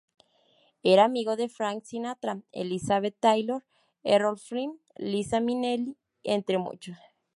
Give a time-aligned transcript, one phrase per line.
[0.81, 3.63] Era amigo de Frank Sinatra, Elizabeth Taylor,
[4.03, 6.97] Errol Flynn, Liza Minnelli, entre muchos.